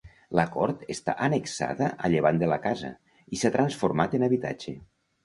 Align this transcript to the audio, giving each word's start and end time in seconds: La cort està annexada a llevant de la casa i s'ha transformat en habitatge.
La 0.37 0.43
cort 0.53 0.79
està 0.93 1.13
annexada 1.27 1.89
a 2.07 2.11
llevant 2.13 2.39
de 2.45 2.49
la 2.53 2.57
casa 2.63 2.89
i 3.37 3.41
s'ha 3.43 3.53
transformat 3.57 4.17
en 4.21 4.27
habitatge. 4.31 4.75